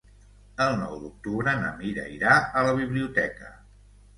El 0.63 0.77
nou 0.79 0.95
d'octubre 1.03 1.53
na 1.65 1.69
Mira 1.83 2.07
irà 2.15 2.33
a 2.39 2.65
la 2.69 2.75
biblioteca. 2.81 3.53